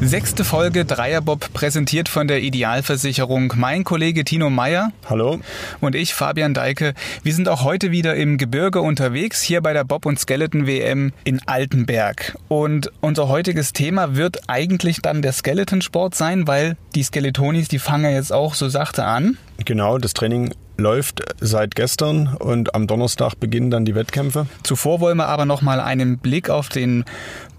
Sechste 0.00 0.44
Folge 0.44 0.84
Dreierbob 0.84 1.52
präsentiert 1.52 2.08
von 2.08 2.26
der 2.26 2.42
Idealversicherung. 2.42 3.52
Mein 3.56 3.84
Kollege 3.84 4.24
Tino 4.24 4.50
Meyer. 4.50 4.92
Hallo. 5.08 5.38
Und 5.80 5.94
ich, 5.94 6.14
Fabian 6.14 6.54
Deike. 6.54 6.94
Wir 7.22 7.34
sind 7.34 7.48
auch 7.48 7.62
heute 7.62 7.92
wieder 7.92 8.16
im 8.16 8.38
Gebirge 8.38 8.80
unterwegs, 8.80 9.40
hier 9.40 9.60
bei 9.60 9.72
der 9.72 9.84
Bob- 9.84 10.06
und 10.06 10.18
Skeleton-WM 10.18 11.12
in 11.22 11.40
Altenberg. 11.46 12.36
Und 12.48 12.90
unser 13.00 13.28
heutiges 13.28 13.72
Thema 13.72 14.16
wird 14.16 14.48
eigentlich 14.48 15.00
dann 15.00 15.22
der 15.22 15.32
Skeletonsport 15.32 16.14
sein, 16.14 16.48
weil 16.48 16.76
die 16.94 17.04
Skeletonis, 17.04 17.68
die 17.68 17.78
fangen 17.78 18.12
jetzt 18.12 18.32
auch 18.32 18.54
so 18.54 18.68
sachte 18.68 19.04
an. 19.04 19.36
Genau, 19.64 19.98
das 19.98 20.14
Training 20.14 20.54
läuft 20.80 21.22
seit 21.40 21.76
gestern 21.76 22.34
und 22.38 22.74
am 22.74 22.86
Donnerstag 22.86 23.34
beginnen 23.38 23.70
dann 23.70 23.84
die 23.84 23.94
Wettkämpfe. 23.94 24.46
Zuvor 24.62 25.00
wollen 25.00 25.18
wir 25.18 25.28
aber 25.28 25.44
noch 25.44 25.62
mal 25.62 25.78
einen 25.78 26.18
Blick 26.18 26.48
auf 26.48 26.70
den 26.70 27.04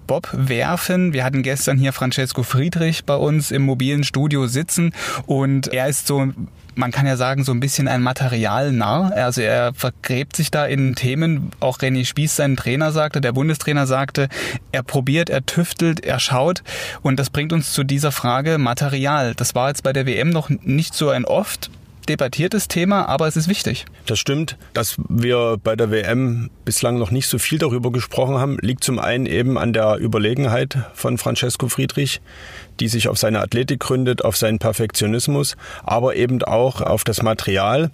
Bob 0.07 0.29
werfen. 0.33 1.13
Wir 1.13 1.23
hatten 1.23 1.43
gestern 1.43 1.77
hier 1.77 1.93
Francesco 1.93 2.43
Friedrich 2.43 3.05
bei 3.05 3.15
uns 3.15 3.51
im 3.51 3.63
mobilen 3.63 4.03
Studio 4.03 4.47
sitzen 4.47 4.93
und 5.25 5.67
er 5.67 5.87
ist 5.87 6.07
so 6.07 6.31
man 6.75 6.91
kann 6.91 7.05
ja 7.05 7.17
sagen, 7.17 7.43
so 7.43 7.51
ein 7.51 7.59
bisschen 7.59 7.87
ein 7.87 8.01
Materialnarr. 8.01 9.11
Also 9.13 9.41
er 9.41 9.73
vergräbt 9.73 10.35
sich 10.35 10.51
da 10.51 10.65
in 10.65 10.95
Themen. 10.95 11.51
Auch 11.59 11.79
René 11.79 12.05
Spieß, 12.05 12.35
sein 12.35 12.55
Trainer, 12.55 12.91
sagte, 12.91 13.21
der 13.21 13.33
Bundestrainer 13.33 13.87
sagte, 13.87 14.29
er 14.71 14.83
probiert, 14.83 15.29
er 15.29 15.45
tüftelt, 15.45 16.03
er 16.05 16.19
schaut. 16.19 16.63
Und 17.01 17.19
das 17.19 17.29
bringt 17.29 17.53
uns 17.53 17.73
zu 17.73 17.83
dieser 17.83 18.11
Frage 18.11 18.57
Material. 18.57 19.35
Das 19.35 19.53
war 19.55 19.67
jetzt 19.67 19.83
bei 19.83 19.93
der 19.93 20.05
WM 20.05 20.29
noch 20.29 20.49
nicht 20.49 20.93
so 20.93 21.09
ein 21.09 21.25
oft 21.25 21.69
debattiertes 22.11 22.67
Thema, 22.67 23.07
aber 23.07 23.27
es 23.27 23.35
ist 23.35 23.47
wichtig. 23.47 23.85
Das 24.05 24.19
stimmt. 24.19 24.57
Dass 24.73 24.97
wir 25.09 25.57
bei 25.63 25.75
der 25.75 25.91
WM 25.91 26.49
bislang 26.65 26.97
noch 26.97 27.11
nicht 27.11 27.27
so 27.27 27.39
viel 27.39 27.57
darüber 27.57 27.91
gesprochen 27.91 28.37
haben, 28.37 28.57
liegt 28.61 28.83
zum 28.83 28.99
einen 28.99 29.25
eben 29.25 29.57
an 29.57 29.73
der 29.73 29.97
Überlegenheit 29.99 30.77
von 30.93 31.17
Francesco 31.17 31.67
Friedrich, 31.67 32.21
die 32.79 32.87
sich 32.87 33.07
auf 33.07 33.17
seine 33.17 33.39
Athletik 33.39 33.79
gründet, 33.79 34.25
auf 34.25 34.35
seinen 34.37 34.59
Perfektionismus, 34.59 35.55
aber 35.83 36.15
eben 36.15 36.43
auch 36.43 36.81
auf 36.81 37.03
das 37.03 37.21
Material. 37.21 37.91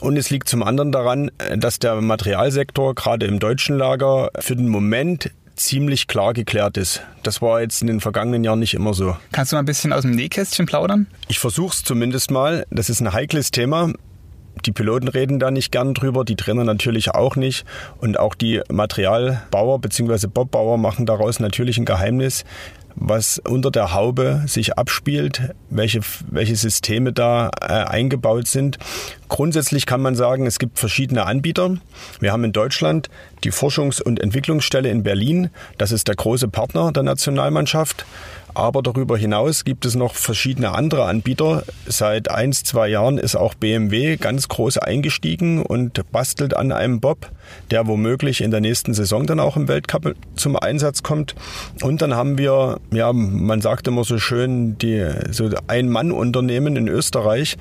Und 0.00 0.16
es 0.16 0.30
liegt 0.30 0.48
zum 0.48 0.62
anderen 0.62 0.92
daran, 0.92 1.30
dass 1.56 1.78
der 1.78 2.00
Materialsektor 2.00 2.94
gerade 2.94 3.26
im 3.26 3.38
deutschen 3.38 3.76
Lager 3.76 4.30
für 4.38 4.56
den 4.56 4.68
Moment 4.68 5.30
ziemlich 5.58 6.06
klar 6.06 6.32
geklärt 6.32 6.76
ist. 6.76 7.02
Das 7.22 7.42
war 7.42 7.60
jetzt 7.60 7.80
in 7.80 7.86
den 7.86 8.00
vergangenen 8.00 8.44
Jahren 8.44 8.58
nicht 8.58 8.74
immer 8.74 8.94
so. 8.94 9.16
Kannst 9.32 9.52
du 9.52 9.56
mal 9.56 9.62
ein 9.62 9.66
bisschen 9.66 9.92
aus 9.92 10.02
dem 10.02 10.12
Nähkästchen 10.12 10.66
plaudern? 10.66 11.06
Ich 11.28 11.38
versuche 11.38 11.74
es 11.74 11.84
zumindest 11.84 12.30
mal. 12.30 12.66
Das 12.70 12.88
ist 12.88 13.00
ein 13.00 13.12
heikles 13.12 13.50
Thema. 13.50 13.92
Die 14.64 14.72
Piloten 14.72 15.08
reden 15.08 15.38
da 15.38 15.50
nicht 15.50 15.70
gern 15.70 15.94
drüber, 15.94 16.24
die 16.24 16.34
Trainer 16.34 16.64
natürlich 16.64 17.10
auch 17.10 17.36
nicht. 17.36 17.64
Und 17.98 18.18
auch 18.18 18.34
die 18.34 18.60
Materialbauer 18.70 19.80
bzw. 19.80 20.26
Bobbauer 20.26 20.78
machen 20.78 21.06
daraus 21.06 21.38
natürlich 21.38 21.78
ein 21.78 21.84
Geheimnis 21.84 22.44
was 23.00 23.38
unter 23.38 23.70
der 23.70 23.94
Haube 23.94 24.42
sich 24.46 24.76
abspielt, 24.76 25.54
welche, 25.70 26.00
welche 26.30 26.56
Systeme 26.56 27.12
da 27.12 27.50
äh, 27.60 27.66
eingebaut 27.66 28.48
sind. 28.48 28.78
Grundsätzlich 29.28 29.86
kann 29.86 30.00
man 30.00 30.14
sagen, 30.14 30.46
es 30.46 30.58
gibt 30.58 30.78
verschiedene 30.78 31.24
Anbieter. 31.26 31.76
Wir 32.20 32.32
haben 32.32 32.44
in 32.44 32.52
Deutschland 32.52 33.08
die 33.44 33.52
Forschungs- 33.52 34.02
und 34.02 34.20
Entwicklungsstelle 34.20 34.88
in 34.88 35.02
Berlin. 35.02 35.50
Das 35.76 35.92
ist 35.92 36.08
der 36.08 36.16
große 36.16 36.48
Partner 36.48 36.92
der 36.92 37.02
Nationalmannschaft. 37.02 38.04
Aber 38.54 38.82
darüber 38.82 39.16
hinaus 39.16 39.64
gibt 39.64 39.84
es 39.84 39.94
noch 39.94 40.14
verschiedene 40.14 40.72
andere 40.74 41.04
Anbieter. 41.04 41.62
Seit 41.86 42.30
ein, 42.30 42.52
zwei 42.52 42.88
Jahren 42.88 43.18
ist 43.18 43.36
auch 43.36 43.54
BMW 43.54 44.16
ganz 44.16 44.48
groß 44.48 44.78
eingestiegen 44.78 45.62
und 45.62 46.10
bastelt 46.10 46.56
an 46.56 46.72
einem 46.72 46.98
Bob, 46.98 47.30
der 47.70 47.86
womöglich 47.86 48.40
in 48.40 48.50
der 48.50 48.60
nächsten 48.60 48.94
Saison 48.94 49.26
dann 49.26 49.38
auch 49.38 49.56
im 49.56 49.68
Weltcup 49.68 50.14
zum 50.34 50.56
Einsatz 50.56 51.02
kommt. 51.02 51.34
Und 51.82 52.02
dann 52.02 52.14
haben 52.14 52.36
wir, 52.38 52.80
ja, 52.90 53.12
man 53.12 53.60
sagt 53.60 53.86
immer 53.86 54.02
so 54.02 54.18
schön, 54.18 54.76
die, 54.78 55.08
so 55.30 55.48
Ein-Mann-Unternehmen 55.68 56.74
in 56.74 56.88
Österreich, 56.88 57.56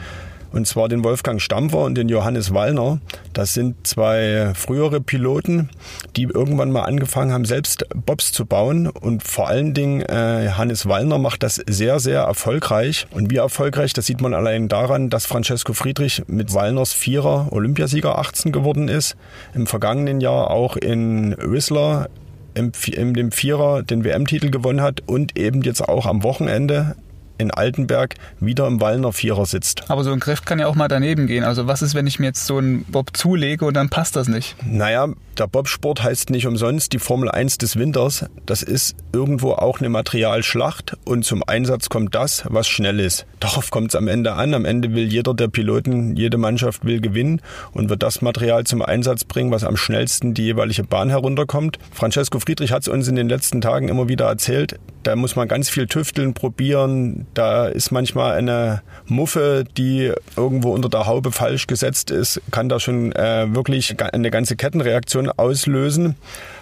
und 0.51 0.65
zwar 0.65 0.87
den 0.89 1.03
Wolfgang 1.03 1.41
Stampfer 1.41 1.79
und 1.79 1.95
den 1.95 2.09
Johannes 2.09 2.53
Wallner. 2.53 2.99
Das 3.37 3.53
sind 3.53 3.85
zwei 3.85 4.53
frühere 4.55 4.99
Piloten, 4.99 5.69
die 6.15 6.23
irgendwann 6.23 6.71
mal 6.71 6.85
angefangen 6.85 7.31
haben, 7.31 7.45
selbst 7.45 7.85
Bobs 7.95 8.31
zu 8.31 8.47
bauen. 8.47 8.87
Und 8.87 9.21
vor 9.21 9.47
allen 9.47 9.75
Dingen 9.75 10.01
äh, 10.01 10.45
Johannes 10.45 10.87
Wallner 10.87 11.19
macht 11.19 11.43
das 11.43 11.61
sehr, 11.67 11.99
sehr 11.99 12.21
erfolgreich. 12.21 13.05
Und 13.11 13.29
wie 13.29 13.35
erfolgreich, 13.35 13.93
das 13.93 14.07
sieht 14.07 14.21
man 14.21 14.33
allein 14.33 14.69
daran, 14.69 15.11
dass 15.11 15.27
Francesco 15.27 15.73
Friedrich 15.73 16.23
mit 16.25 16.55
Wallners 16.55 16.93
Vierer 16.93 17.49
Olympiasieger 17.51 18.17
18 18.17 18.51
geworden 18.51 18.87
ist. 18.87 19.15
Im 19.53 19.67
vergangenen 19.67 20.19
Jahr 20.19 20.49
auch 20.49 20.75
in 20.75 21.37
Whistler 21.37 22.09
im, 22.55 22.71
im 22.91 23.13
dem 23.13 23.31
Vierer 23.31 23.83
den 23.83 24.03
WM-Titel 24.03 24.49
gewonnen 24.49 24.81
hat 24.81 25.03
und 25.05 25.37
eben 25.37 25.61
jetzt 25.61 25.87
auch 25.87 26.07
am 26.07 26.23
Wochenende 26.23 26.95
in 27.37 27.51
Altenberg 27.51 28.15
wieder 28.39 28.67
im 28.67 28.81
Wallner 28.81 29.13
Vierer 29.13 29.45
sitzt. 29.45 29.89
Aber 29.89 30.03
so 30.03 30.11
ein 30.11 30.19
Griff 30.19 30.45
kann 30.45 30.59
ja 30.59 30.67
auch 30.67 30.75
mal 30.75 30.87
daneben 30.87 31.27
gehen. 31.27 31.43
Also 31.43 31.67
was 31.67 31.81
ist, 31.81 31.95
wenn 31.95 32.07
ich 32.07 32.19
mir 32.19 32.27
jetzt 32.27 32.45
so 32.45 32.57
einen 32.57 32.83
Bob 32.85 33.15
zulege 33.15 33.65
und 33.65 33.73
dann 33.75 33.89
passt 33.89 34.15
das 34.15 34.27
nicht? 34.27 34.55
Naja, 34.65 35.07
der 35.37 35.47
Bobsport 35.47 36.03
heißt 36.03 36.31
nicht 36.31 36.47
umsonst 36.47 36.93
die 36.93 36.99
Formel 36.99 37.29
1 37.29 37.59
des 37.59 37.75
Winters. 37.75 38.25
Das 38.45 38.63
ist 38.63 38.95
irgendwo 39.13 39.51
auch 39.51 39.79
eine 39.79 39.89
Materialschlacht 39.89 40.97
und 41.05 41.25
zum 41.25 41.43
Einsatz 41.45 41.89
kommt 41.89 42.15
das, 42.15 42.43
was 42.49 42.67
schnell 42.67 42.99
ist. 42.99 43.25
Darauf 43.39 43.69
kommt 43.69 43.89
es 43.89 43.95
am 43.95 44.07
Ende 44.07 44.33
an. 44.33 44.55
Am 44.55 44.65
Ende 44.65 44.93
will 44.93 45.07
jeder 45.07 45.33
der 45.35 45.47
Piloten, 45.47 46.15
jede 46.15 46.37
Mannschaft 46.37 46.85
will 46.85 47.01
gewinnen 47.01 47.41
und 47.71 47.89
wird 47.89 48.01
das 48.01 48.21
Material 48.21 48.63
zum 48.63 48.81
Einsatz 48.81 49.25
bringen, 49.25 49.51
was 49.51 49.63
am 49.63 49.77
schnellsten 49.77 50.33
die 50.33 50.43
jeweilige 50.43 50.83
Bahn 50.83 51.09
herunterkommt. 51.09 51.77
Francesco 51.91 52.39
Friedrich 52.39 52.71
hat 52.71 52.81
es 52.81 52.87
uns 52.87 53.07
in 53.07 53.15
den 53.15 53.29
letzten 53.29 53.61
Tagen 53.61 53.89
immer 53.89 54.07
wieder 54.07 54.25
erzählt. 54.25 54.79
Da 55.07 55.15
muss 55.15 55.37
man 55.37 55.47
ganz 55.47 55.69
viel 55.69 55.87
tüfteln, 55.87 56.33
probieren, 56.33 57.27
da 57.33 57.67
ist 57.67 57.91
manchmal 57.91 58.33
eine 58.33 58.81
Muffe, 59.05 59.63
die 59.77 60.11
irgendwo 60.35 60.73
unter 60.73 60.89
der 60.89 61.05
Haube 61.05 61.31
falsch 61.31 61.65
gesetzt 61.65 62.11
ist, 62.11 62.41
kann 62.51 62.67
da 62.67 62.77
schon 62.77 63.13
äh, 63.13 63.55
wirklich 63.55 63.95
eine 64.01 64.31
ganze 64.31 64.57
Kettenreaktion 64.57 65.29
auslösen. 65.29 66.17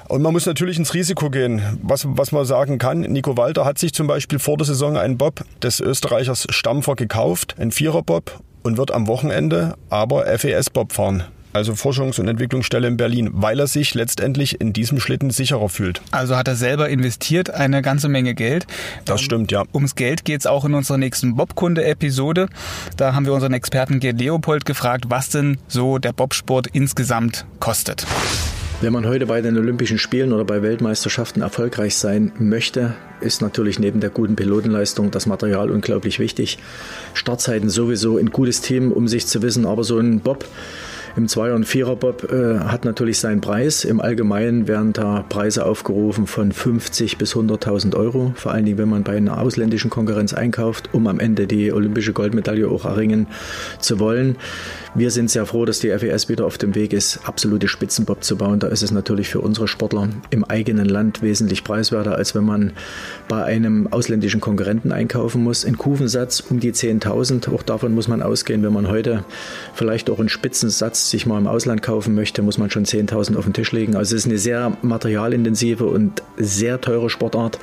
Und 0.09 0.21
man 0.21 0.31
muss 0.31 0.45
natürlich 0.45 0.77
ins 0.77 0.93
Risiko 0.93 1.31
gehen. 1.31 1.79
Was, 1.81 2.05
was 2.07 2.31
man 2.31 2.45
sagen 2.45 2.77
kann, 2.77 2.99
Nico 2.99 3.35
Walter 3.35 3.65
hat 3.65 3.79
sich 3.79 3.95
zum 3.95 4.05
Beispiel 4.05 4.37
vor 4.37 4.57
der 4.57 4.67
Saison 4.67 4.95
einen 4.95 5.17
Bob 5.17 5.43
des 5.63 5.79
Österreichers 5.79 6.45
Stampfer 6.51 6.93
gekauft, 6.93 7.55
einen 7.57 7.71
Vierer-Bob, 7.71 8.41
und 8.61 8.77
wird 8.77 8.91
am 8.91 9.07
Wochenende 9.07 9.73
aber 9.89 10.27
FES-Bob 10.27 10.93
fahren 10.93 11.23
also 11.55 11.73
Forschungs- 11.73 12.19
und 12.19 12.27
Entwicklungsstelle 12.27 12.87
in 12.87 12.97
Berlin, 12.97 13.29
weil 13.33 13.59
er 13.59 13.67
sich 13.67 13.93
letztendlich 13.95 14.59
in 14.59 14.73
diesem 14.73 14.99
Schlitten 14.99 15.31
sicherer 15.31 15.69
fühlt. 15.69 16.01
Also 16.11 16.35
hat 16.35 16.47
er 16.47 16.55
selber 16.55 16.89
investiert 16.89 17.49
eine 17.49 17.81
ganze 17.81 18.09
Menge 18.09 18.35
Geld. 18.35 18.67
Das 19.05 19.21
ähm, 19.21 19.25
stimmt, 19.25 19.51
ja. 19.51 19.63
Ums 19.73 19.95
Geld 19.95 20.25
geht 20.25 20.41
es 20.41 20.47
auch 20.47 20.65
in 20.65 20.73
unserer 20.73 20.97
nächsten 20.97 21.35
Bobkunde-Episode. 21.35 22.49
Da 22.97 23.15
haben 23.15 23.25
wir 23.25 23.33
unseren 23.33 23.53
Experten 23.53 23.99
Gerd 23.99 24.19
Leopold 24.19 24.65
gefragt, 24.65 25.05
was 25.07 25.29
denn 25.29 25.57
so 25.67 25.97
der 25.97 26.11
Bobsport 26.11 26.67
insgesamt 26.67 27.45
kostet. 27.59 28.05
Wenn 28.81 28.91
man 28.91 29.07
heute 29.07 29.25
bei 29.25 29.39
den 29.39 29.57
Olympischen 29.57 29.97
Spielen 29.97 30.33
oder 30.33 30.43
bei 30.43 30.61
Weltmeisterschaften 30.61 31.41
erfolgreich 31.41 31.95
sein 31.95 32.33
möchte, 32.37 32.93
ist 33.21 33.41
natürlich 33.41 33.79
neben 33.79 34.01
der 34.01 34.09
guten 34.09 34.35
Pilotenleistung 34.35 35.11
das 35.11 35.25
Material 35.25 35.71
unglaublich 35.71 36.19
wichtig. 36.19 36.57
Startzeiten 37.13 37.69
sowieso 37.69 38.17
ein 38.17 38.31
gutes 38.31 38.59
Team, 38.59 38.91
um 38.91 39.07
sich 39.07 39.25
zu 39.27 39.41
wissen, 39.41 39.65
aber 39.65 39.85
so 39.85 39.97
ein 39.97 40.19
Bob 40.19 40.45
im 41.15 41.27
Zweier- 41.27 41.55
und 41.55 41.65
Viererbob 41.65 42.31
äh, 42.31 42.59
hat 42.59 42.85
natürlich 42.85 43.19
seinen 43.19 43.41
Preis. 43.41 43.85
Im 43.85 44.01
Allgemeinen 44.01 44.67
werden 44.67 44.93
da 44.93 45.23
Preise 45.27 45.65
aufgerufen 45.65 46.27
von 46.27 46.51
50 46.51 47.17
bis 47.17 47.35
100.000 47.35 47.95
Euro. 47.95 48.33
Vor 48.35 48.51
allen 48.51 48.65
Dingen, 48.65 48.77
wenn 48.77 48.89
man 48.89 49.03
bei 49.03 49.15
einer 49.15 49.39
ausländischen 49.39 49.89
Konkurrenz 49.89 50.33
einkauft, 50.33 50.89
um 50.93 51.07
am 51.07 51.19
Ende 51.19 51.47
die 51.47 51.71
olympische 51.71 52.13
Goldmedaille 52.13 52.67
auch 52.67 52.85
erringen 52.85 53.27
zu 53.79 53.99
wollen. 53.99 54.35
Wir 54.97 55.11
sind 55.11 55.29
sehr 55.29 55.45
froh, 55.45 55.65
dass 55.65 55.79
die 55.79 55.89
FES 55.89 56.29
wieder 56.29 56.45
auf 56.45 56.57
dem 56.57 56.73
Weg 56.73 56.93
ist, 56.93 57.19
absolute 57.25 57.67
Spitzenbob 57.67 58.23
zu 58.23 58.37
bauen. 58.37 58.59
Da 58.59 58.67
ist 58.67 58.81
es 58.81 58.91
natürlich 58.91 59.27
für 59.27 59.41
unsere 59.41 59.67
Sportler 59.67 60.07
im 60.29 60.45
eigenen 60.45 60.85
Land 60.85 61.21
wesentlich 61.21 61.65
preiswerter, 61.65 62.15
als 62.15 62.33
wenn 62.33 62.45
man 62.45 62.71
bei 63.27 63.43
einem 63.43 63.87
ausländischen 63.91 64.39
Konkurrenten 64.39 64.93
einkaufen 64.93 65.43
muss. 65.43 65.65
Ein 65.65 65.77
Kufensatz 65.77 66.39
um 66.39 66.61
die 66.61 66.71
10.000, 66.71 67.53
auch 67.53 67.61
davon 67.61 67.93
muss 67.93 68.07
man 68.07 68.21
ausgehen, 68.21 68.63
wenn 68.63 68.71
man 68.71 68.87
heute 68.87 69.25
vielleicht 69.73 70.09
auch 70.09 70.19
einen 70.19 70.29
Spitzensatz 70.29 71.09
sich 71.09 71.25
mal 71.25 71.39
im 71.39 71.47
Ausland 71.47 71.81
kaufen 71.81 72.15
möchte, 72.15 72.41
muss 72.41 72.57
man 72.57 72.69
schon 72.69 72.85
10.000 72.85 73.35
auf 73.35 73.43
den 73.43 73.53
Tisch 73.53 73.73
legen. 73.73 73.97
Also 73.97 74.15
es 74.15 74.21
ist 74.21 74.29
eine 74.31 74.37
sehr 74.37 74.77
materialintensive 74.81 75.83
und 75.83 76.23
sehr 76.37 76.79
teure 76.79 77.09
Sportart. 77.09 77.59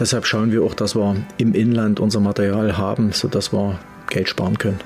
Deshalb 0.00 0.26
schauen 0.26 0.50
wir 0.50 0.64
auch, 0.64 0.74
dass 0.74 0.96
wir 0.96 1.14
im 1.38 1.54
Inland 1.54 2.00
unser 2.00 2.18
Material 2.18 2.76
haben, 2.76 3.12
sodass 3.12 3.52
wir 3.52 3.78
Geld 4.08 4.28
sparen 4.28 4.58
können. 4.58 4.80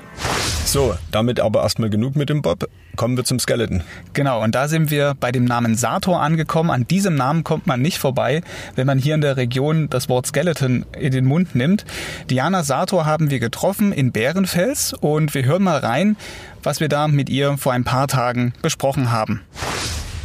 So, 0.65 0.95
damit 1.11 1.39
aber 1.39 1.63
erstmal 1.63 1.89
genug 1.89 2.15
mit 2.15 2.29
dem 2.29 2.41
Bob. 2.41 2.69
Kommen 2.95 3.17
wir 3.17 3.23
zum 3.23 3.39
Skeleton. 3.39 3.83
Genau, 4.13 4.41
und 4.43 4.55
da 4.55 4.67
sind 4.67 4.91
wir 4.91 5.15
bei 5.19 5.31
dem 5.31 5.45
Namen 5.45 5.75
Sator 5.75 6.21
angekommen. 6.21 6.69
An 6.69 6.87
diesem 6.87 7.15
Namen 7.15 7.43
kommt 7.43 7.67
man 7.67 7.81
nicht 7.81 7.97
vorbei, 7.97 8.41
wenn 8.75 8.87
man 8.87 8.97
hier 8.97 9.15
in 9.15 9.21
der 9.21 9.37
Region 9.37 9.89
das 9.89 10.07
Wort 10.07 10.27
Skeleton 10.27 10.85
in 10.97 11.11
den 11.11 11.25
Mund 11.25 11.55
nimmt. 11.55 11.85
Diana 12.29 12.63
Sator 12.63 13.05
haben 13.05 13.31
wir 13.31 13.39
getroffen 13.39 13.91
in 13.91 14.11
Bärenfels 14.11 14.93
und 14.93 15.33
wir 15.33 15.45
hören 15.45 15.63
mal 15.63 15.79
rein, 15.79 16.15
was 16.63 16.79
wir 16.79 16.89
da 16.89 17.07
mit 17.07 17.29
ihr 17.29 17.57
vor 17.57 17.73
ein 17.73 17.83
paar 17.83 18.07
Tagen 18.07 18.53
besprochen 18.61 19.11
haben. 19.11 19.41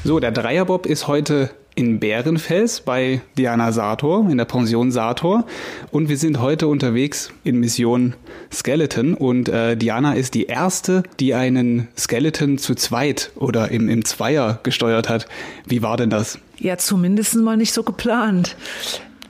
So, 0.04 0.20
der 0.20 0.30
Dreierbob 0.30 0.86
ist 0.86 1.08
heute 1.08 1.50
in 1.76 2.00
Bärenfels 2.00 2.80
bei 2.80 3.20
Diana 3.36 3.70
Sator, 3.70 4.28
in 4.28 4.38
der 4.38 4.46
Pension 4.46 4.90
Sator. 4.90 5.44
Und 5.92 6.08
wir 6.08 6.16
sind 6.16 6.40
heute 6.40 6.66
unterwegs 6.66 7.30
in 7.44 7.60
Mission 7.60 8.14
Skeleton. 8.52 9.14
Und 9.14 9.48
äh, 9.48 9.76
Diana 9.76 10.14
ist 10.14 10.34
die 10.34 10.46
erste, 10.46 11.04
die 11.20 11.34
einen 11.34 11.86
Skeleton 11.96 12.58
zu 12.58 12.74
zweit 12.74 13.30
oder 13.36 13.70
im, 13.70 13.88
im 13.88 14.04
Zweier 14.04 14.58
gesteuert 14.62 15.08
hat. 15.08 15.28
Wie 15.66 15.82
war 15.82 15.98
denn 15.98 16.10
das? 16.10 16.38
Ja, 16.58 16.78
zumindest 16.78 17.36
mal 17.36 17.58
nicht 17.58 17.74
so 17.74 17.82
geplant. 17.82 18.56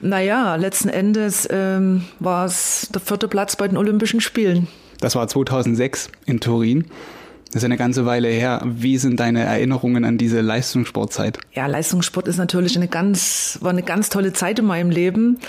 Naja, 0.01 0.55
letzten 0.55 0.89
Endes 0.89 1.47
ähm, 1.51 2.05
war 2.19 2.45
es 2.45 2.87
der 2.93 3.01
vierte 3.01 3.27
Platz 3.27 3.57
bei 3.57 3.67
den 3.67 3.77
Olympischen 3.77 4.21
Spielen. 4.21 4.67
Das 5.01 5.15
war 5.15 5.27
2006 5.27 6.09
in 6.25 6.39
Turin. 6.39 6.85
Das 7.51 7.61
ist 7.61 7.65
eine 7.65 7.77
ganze 7.77 8.05
Weile 8.05 8.27
her. 8.27 8.61
Wie 8.65 8.97
sind 8.97 9.19
deine 9.19 9.43
Erinnerungen 9.43 10.03
an 10.03 10.17
diese 10.17 10.41
Leistungssportzeit? 10.41 11.39
Ja, 11.53 11.65
Leistungssport 11.67 12.27
ist 12.27 12.37
natürlich 12.37 12.75
eine 12.75 12.87
ganz, 12.87 13.57
war 13.61 13.71
eine 13.71 13.83
ganz 13.83 14.09
tolle 14.09 14.33
Zeit 14.33 14.59
in 14.59 14.65
meinem 14.65 14.89
Leben 14.89 15.39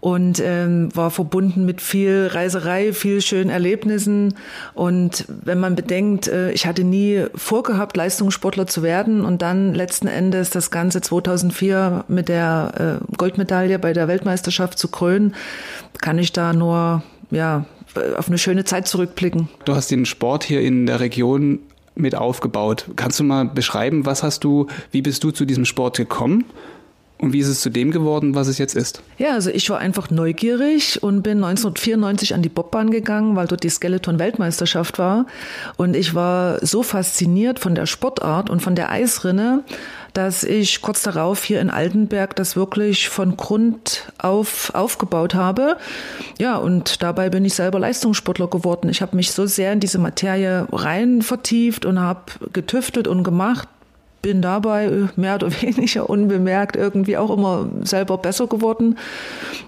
und 0.00 0.40
ähm, 0.44 0.94
war 0.94 1.10
verbunden 1.10 1.64
mit 1.64 1.80
viel 1.80 2.28
Reiserei, 2.30 2.92
viel 2.92 3.20
schönen 3.20 3.50
Erlebnissen. 3.50 4.34
Und 4.74 5.24
wenn 5.28 5.58
man 5.58 5.74
bedenkt, 5.74 6.28
äh, 6.28 6.52
ich 6.52 6.66
hatte 6.66 6.84
nie 6.84 7.24
vorgehabt, 7.34 7.96
Leistungssportler 7.96 8.66
zu 8.66 8.82
werden 8.82 9.24
und 9.24 9.42
dann 9.42 9.74
letzten 9.74 10.06
Endes 10.06 10.50
das 10.50 10.70
Ganze 10.70 11.00
2004 11.00 12.04
mit 12.08 12.28
der 12.28 13.00
äh, 13.10 13.16
Goldmedaille 13.16 13.78
bei 13.78 13.92
der 13.92 14.06
Weltmeisterschaft 14.06 14.78
zu 14.78 14.88
krönen, 14.88 15.34
kann 16.00 16.18
ich 16.18 16.32
da 16.32 16.52
nur 16.52 17.02
ja 17.30 17.64
auf 18.16 18.28
eine 18.28 18.38
schöne 18.38 18.64
Zeit 18.64 18.88
zurückblicken. 18.88 19.48
Du 19.64 19.74
hast 19.74 19.90
den 19.90 20.06
Sport 20.06 20.44
hier 20.44 20.60
in 20.60 20.86
der 20.86 21.00
Region 21.00 21.60
mit 21.94 22.14
aufgebaut. 22.14 22.86
Kannst 22.96 23.18
du 23.20 23.24
mal 23.24 23.44
beschreiben, 23.46 24.06
was 24.06 24.22
hast 24.22 24.44
du, 24.44 24.68
wie 24.92 25.02
bist 25.02 25.24
du 25.24 25.30
zu 25.30 25.44
diesem 25.44 25.64
Sport 25.64 25.96
gekommen? 25.96 26.44
Und 27.20 27.32
wie 27.32 27.40
ist 27.40 27.48
es 27.48 27.60
zu 27.60 27.68
dem 27.68 27.90
geworden, 27.90 28.36
was 28.36 28.46
es 28.46 28.58
jetzt 28.58 28.76
ist? 28.76 29.02
Ja, 29.18 29.32
also 29.32 29.50
ich 29.50 29.68
war 29.70 29.78
einfach 29.78 30.08
neugierig 30.08 31.02
und 31.02 31.22
bin 31.22 31.42
1994 31.42 32.32
an 32.32 32.42
die 32.42 32.48
Bobbahn 32.48 32.92
gegangen, 32.92 33.34
weil 33.34 33.48
dort 33.48 33.64
die 33.64 33.68
Skeleton-Weltmeisterschaft 33.68 35.00
war. 35.00 35.26
Und 35.76 35.96
ich 35.96 36.14
war 36.14 36.64
so 36.64 36.84
fasziniert 36.84 37.58
von 37.58 37.74
der 37.74 37.86
Sportart 37.86 38.50
und 38.50 38.62
von 38.62 38.76
der 38.76 38.92
Eisrinne, 38.92 39.64
dass 40.12 40.44
ich 40.44 40.82
kurz 40.82 41.02
darauf 41.02 41.44
hier 41.44 41.60
in 41.60 41.70
Altenberg 41.70 42.34
das 42.36 42.56
wirklich 42.56 43.08
von 43.08 43.36
Grund 43.36 44.12
auf 44.18 44.74
aufgebaut 44.74 45.34
habe. 45.34 45.76
Ja, 46.38 46.56
und 46.56 47.02
dabei 47.02 47.30
bin 47.30 47.44
ich 47.44 47.54
selber 47.54 47.78
Leistungssportler 47.78 48.48
geworden. 48.48 48.88
Ich 48.88 49.02
habe 49.02 49.16
mich 49.16 49.32
so 49.32 49.46
sehr 49.46 49.72
in 49.72 49.80
diese 49.80 49.98
Materie 49.98 50.66
rein 50.72 51.22
vertieft 51.22 51.84
und 51.84 52.00
habe 52.00 52.22
getüftelt 52.52 53.08
und 53.08 53.24
gemacht, 53.24 53.68
bin 54.22 54.42
dabei 54.42 55.08
mehr 55.16 55.36
oder 55.36 55.50
weniger 55.62 56.10
unbemerkt 56.10 56.76
irgendwie 56.76 57.16
auch 57.16 57.30
immer 57.30 57.68
selber 57.82 58.18
besser 58.18 58.46
geworden. 58.46 58.98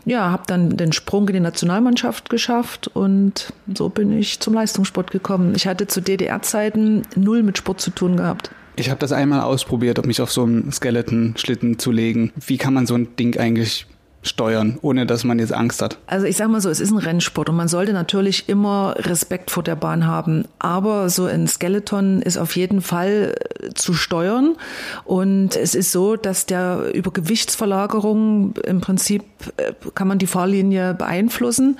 Ja, 0.04 0.30
habe 0.30 0.42
dann 0.46 0.76
den 0.76 0.92
Sprung 0.92 1.28
in 1.28 1.34
die 1.34 1.40
Nationalmannschaft 1.40 2.30
geschafft 2.30 2.88
und 2.88 3.52
so 3.74 3.88
bin 3.88 4.16
ich 4.18 4.40
zum 4.40 4.54
Leistungssport 4.54 5.10
gekommen. 5.10 5.54
Ich 5.54 5.66
hatte 5.66 5.86
zu 5.86 6.00
DDR-Zeiten 6.00 7.02
null 7.14 7.42
mit 7.42 7.58
Sport 7.58 7.80
zu 7.80 7.90
tun 7.90 8.16
gehabt. 8.16 8.50
Ich 8.80 8.88
habe 8.88 8.98
das 8.98 9.12
einmal 9.12 9.42
ausprobiert, 9.42 9.98
um 9.98 10.06
mich 10.06 10.22
auf 10.22 10.32
so 10.32 10.42
einen 10.42 10.72
Skeleton-Schlitten 10.72 11.78
zu 11.78 11.92
legen. 11.92 12.32
Wie 12.46 12.56
kann 12.56 12.72
man 12.72 12.86
so 12.86 12.94
ein 12.94 13.14
Ding 13.14 13.38
eigentlich 13.38 13.86
steuern, 14.22 14.78
ohne 14.82 15.06
dass 15.06 15.24
man 15.24 15.38
jetzt 15.38 15.52
Angst 15.52 15.80
hat? 15.80 15.96
Also 16.06 16.26
ich 16.26 16.36
sage 16.36 16.50
mal 16.50 16.60
so, 16.60 16.68
es 16.68 16.80
ist 16.80 16.90
ein 16.90 16.98
Rennsport 16.98 17.48
und 17.48 17.56
man 17.56 17.68
sollte 17.68 17.92
natürlich 17.92 18.48
immer 18.48 18.94
Respekt 18.98 19.50
vor 19.50 19.62
der 19.62 19.76
Bahn 19.76 20.06
haben. 20.06 20.44
Aber 20.58 21.08
so 21.08 21.24
ein 21.24 21.48
Skeleton 21.48 22.20
ist 22.20 22.36
auf 22.36 22.54
jeden 22.54 22.82
Fall 22.82 23.34
äh, 23.60 23.70
zu 23.74 23.94
steuern 23.94 24.56
und 25.04 25.56
es 25.56 25.74
ist 25.74 25.92
so, 25.92 26.16
dass 26.16 26.44
der 26.44 26.92
über 26.94 27.10
Gewichtsverlagerung 27.12 28.54
im 28.64 28.80
Prinzip 28.82 29.22
äh, 29.56 29.72
kann 29.94 30.08
man 30.08 30.18
die 30.18 30.26
Fahrlinie 30.26 30.92
beeinflussen 30.92 31.78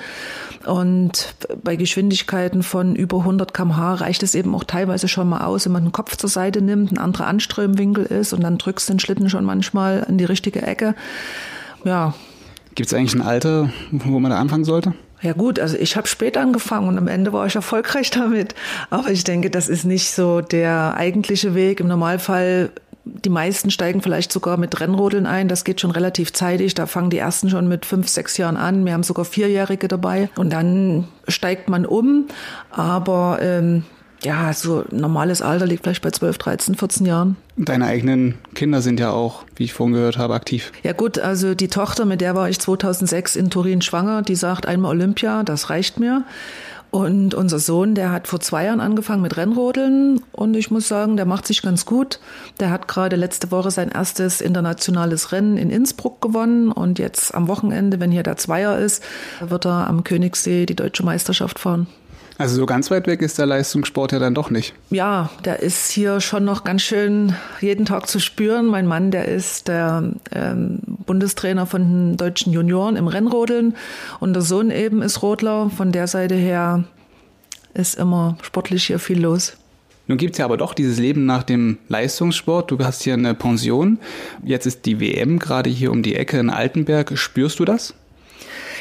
und 0.65 1.35
bei 1.63 1.77
Geschwindigkeiten 1.77 2.63
von 2.63 2.97
über 2.97 3.19
100 3.19 3.53
km/h 3.53 3.95
reicht 3.95 4.23
es 4.23 4.35
eben 4.35 4.55
auch 4.55 4.65
teilweise 4.65 5.09
schon 5.09 5.29
mal 5.29 5.45
aus, 5.45 5.67
wenn 5.67 5.73
man 5.73 5.85
den 5.85 5.93
Kopf 5.93 6.17
zur 6.17 6.31
Seite 6.31 6.63
nimmt, 6.63 6.91
ein 6.91 6.99
anderer 6.99 7.27
Anströmwinkel 7.27 8.07
ist 8.07 8.33
und 8.33 8.43
dann 8.43 8.57
drückst 8.57 8.89
den 8.89 8.99
Schlitten 8.99 9.29
schon 9.29 9.45
manchmal 9.45 10.07
in 10.09 10.17
die 10.17 10.25
richtige 10.25 10.63
Ecke. 10.63 10.95
Ja, 11.85 12.15
Gibt 12.75 12.89
es 12.89 12.95
eigentlich 12.95 13.15
ein 13.15 13.23
Alter, 13.23 13.71
wo 13.91 14.19
man 14.21 14.31
da 14.31 14.39
anfangen 14.39 14.65
sollte? 14.65 14.95
Ja 15.23 15.35
gut, 15.35 15.59
also 15.59 15.77
ich 15.77 15.97
habe 15.97 16.09
spät 16.09 16.37
angefangen 16.39 16.89
und 16.89 16.97
am 16.97 17.09
Ende 17.09 17.33
war 17.33 17.47
ich 17.47 17.55
erfolgreich 17.55 18.11
damit. 18.11 18.55
Aber 18.89 19.11
ich 19.11 19.25
denke, 19.25 19.51
das 19.51 19.69
ist 19.69 19.85
nicht 19.85 20.11
so 20.11 20.41
der 20.41 20.95
eigentliche 20.97 21.55
Weg. 21.55 21.81
Im 21.81 21.89
Normalfall, 21.89 22.71
die 23.05 23.29
meisten 23.29 23.71
steigen 23.71 24.03
vielleicht 24.03 24.33
sogar 24.33 24.57
mit 24.57 24.81
Rennrodeln 24.81 25.27
ein. 25.27 25.49
Das 25.49 25.65
geht 25.65 25.81
schon 25.81 25.91
relativ 25.91 26.33
zeitig. 26.33 26.75
Da 26.75 26.87
fangen 26.87 27.11
die 27.11 27.19
ersten 27.19 27.51
schon 27.51 27.69
mit 27.69 27.85
fünf, 27.85 28.09
sechs 28.09 28.37
Jahren 28.37 28.57
an. 28.57 28.85
Wir 28.85 28.93
haben 28.93 29.03
sogar 29.03 29.25
Vierjährige 29.25 29.89
dabei. 29.89 30.31
Und 30.37 30.53
dann 30.53 31.09
steigt 31.29 31.69
man 31.69 31.85
um. 31.85 32.27
Aber 32.71 33.39
ähm, 33.43 33.85
ja, 34.23 34.53
so 34.53 34.85
normales 34.91 35.43
Alter 35.43 35.67
liegt 35.67 35.85
vielleicht 35.85 36.03
bei 36.03 36.11
12, 36.11 36.39
13, 36.39 36.75
14 36.75 37.07
Jahren. 37.07 37.37
Deine 37.57 37.87
eigenen 37.87 38.35
Kinder 38.55 38.83
sind 38.83 39.01
ja 39.01 39.11
auch, 39.11 39.45
wie 39.57 39.65
ich 39.65 39.73
vorhin 39.73 39.95
gehört 39.95 40.19
habe, 40.19 40.35
aktiv. 40.35 40.73
Ja 40.83 40.93
gut, 40.93 41.19
also 41.19 41.55
die 41.55 41.69
Tochter, 41.69 42.05
mit 42.05 42.21
der 42.21 42.35
war 42.35 42.49
ich 42.49 42.59
2006 42.59 43.37
in 43.37 43.51
Turin 43.51 43.83
schwanger, 43.83 44.23
die 44.23 44.35
sagt 44.35 44.67
einmal 44.67 44.93
Olympia, 44.93 45.43
das 45.43 45.71
reicht 45.71 46.01
mir. 46.01 46.25
Und 46.91 47.35
unser 47.35 47.61
Sohn, 47.61 47.95
der 47.95 48.11
hat 48.11 48.27
vor 48.27 48.41
zwei 48.41 48.65
Jahren 48.65 48.81
angefangen 48.81 49.23
mit 49.23 49.37
Rennrodeln 49.37 50.23
und 50.33 50.57
ich 50.57 50.73
muss 50.73 50.89
sagen, 50.89 51.17
der 51.17 51.25
macht 51.25 51.47
sich 51.47 51.63
ganz 51.63 51.87
gut. 51.87 52.19
Der 52.59 52.71
hat 52.71 52.89
gerade 52.89 53.15
letzte 53.15 53.53
Woche 53.53 53.71
sein 53.71 53.91
erstes 53.91 54.41
internationales 54.41 55.31
Rennen 55.31 55.57
in 55.57 55.71
Innsbruck 55.71 56.21
gewonnen 56.21 56.73
und 56.73 56.99
jetzt 56.99 57.33
am 57.33 57.47
Wochenende, 57.47 58.01
wenn 58.01 58.11
hier 58.11 58.25
der 58.25 58.39
Zweier 58.39 58.77
ist, 58.79 59.05
wird 59.41 59.67
er 59.67 59.87
am 59.87 60.03
Königssee 60.03 60.67
die 60.67 60.75
deutsche 60.75 61.05
Meisterschaft 61.05 61.61
fahren. 61.61 61.87
Also 62.41 62.57
so 62.57 62.65
ganz 62.65 62.91
weit 62.91 63.07
weg 63.07 63.21
ist 63.21 63.39
der 63.39 63.45
Leistungssport 63.45 64.13
ja 64.13 64.19
dann 64.19 64.35
doch 64.35 64.49
nicht. 64.49 64.73
Ja, 64.89 65.29
der 65.45 65.61
ist 65.61 65.91
hier 65.91 66.23
schon 66.23 66.43
noch 66.47 66.65
ganz 66.65 66.81
schön 66.81 67.35
jeden 67.61 67.85
Tag 67.85 68.09
zu 68.09 68.19
spüren. 68.19 68.65
Mein 68.65 68.87
Mann, 68.87 69.11
der 69.11 69.29
ist 69.29 69.69
der 69.69 70.15
ähm, 70.33 70.79
Bundestrainer 71.05 71.67
von 71.67 71.83
den 71.83 72.17
deutschen 72.17 72.55
Junioren 72.55 72.97
im 72.97 73.09
Rennrodeln 73.09 73.77
und 74.21 74.33
der 74.33 74.41
Sohn 74.41 74.71
eben 74.71 75.03
ist 75.03 75.21
Rodler. 75.21 75.69
Von 75.69 75.93
der 75.93 76.07
Seite 76.07 76.35
her 76.35 76.85
ist 77.75 77.99
immer 77.99 78.39
sportlich 78.41 78.87
hier 78.87 79.01
viel 79.01 79.21
los. 79.21 79.59
Nun 80.07 80.17
gibt 80.17 80.33
es 80.33 80.39
ja 80.39 80.47
aber 80.47 80.57
doch 80.57 80.73
dieses 80.73 80.99
Leben 80.99 81.27
nach 81.27 81.43
dem 81.43 81.77
Leistungssport. 81.89 82.71
Du 82.71 82.79
hast 82.79 83.03
hier 83.03 83.13
eine 83.13 83.35
Pension. 83.35 83.99
Jetzt 84.43 84.65
ist 84.65 84.87
die 84.87 84.99
WM 84.99 85.41
gerade 85.41 85.69
hier 85.69 85.93
um 85.93 86.03
die 86.03 86.17
Ecke 86.17 86.39
in 86.39 86.49
Altenberg. 86.49 87.19
Spürst 87.19 87.59
du 87.59 87.67
das? 87.67 87.93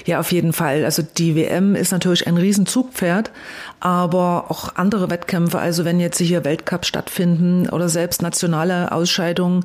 Ja, 0.05 0.19
auf 0.19 0.31
jeden 0.31 0.53
Fall. 0.53 0.85
Also 0.85 1.03
die 1.03 1.35
WM 1.35 1.75
ist 1.75 1.91
natürlich 1.91 2.27
ein 2.27 2.37
Riesenzugpferd, 2.37 3.31
aber 3.79 4.45
auch 4.49 4.75
andere 4.75 5.09
Wettkämpfe, 5.09 5.59
also 5.59 5.85
wenn 5.85 5.99
jetzt 5.99 6.19
hier 6.19 6.43
Weltcups 6.43 6.87
stattfinden 6.87 7.69
oder 7.69 7.89
selbst 7.89 8.21
nationale 8.21 8.91
Ausscheidungen, 8.91 9.63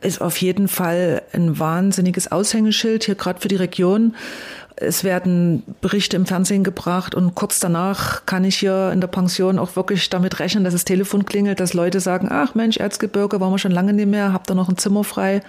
ist 0.00 0.20
auf 0.20 0.36
jeden 0.38 0.68
Fall 0.68 1.22
ein 1.32 1.58
wahnsinniges 1.58 2.30
Aushängeschild 2.32 3.04
hier 3.04 3.14
gerade 3.14 3.40
für 3.40 3.48
die 3.48 3.56
Region. 3.56 4.14
Es 4.76 5.04
werden 5.04 5.62
Berichte 5.80 6.16
im 6.16 6.26
Fernsehen 6.26 6.64
gebracht 6.64 7.14
und 7.14 7.34
kurz 7.34 7.60
danach 7.60 8.26
kann 8.26 8.44
ich 8.44 8.56
hier 8.56 8.90
in 8.92 9.00
der 9.00 9.08
Pension 9.08 9.58
auch 9.58 9.76
wirklich 9.76 10.08
damit 10.10 10.40
rechnen, 10.40 10.64
dass 10.64 10.72
das 10.72 10.84
Telefon 10.84 11.26
klingelt, 11.26 11.60
dass 11.60 11.74
Leute 11.74 12.00
sagen, 12.00 12.28
ach 12.30 12.54
Mensch, 12.54 12.78
Erzgebirge 12.78 13.40
waren 13.40 13.52
wir 13.52 13.58
schon 13.58 13.72
lange 13.72 13.92
nicht 13.92 14.08
mehr, 14.08 14.32
habt 14.32 14.50
ihr 14.50 14.54
noch 14.54 14.68
ein 14.68 14.78
Zimmer 14.78 15.04
frei? 15.04 15.42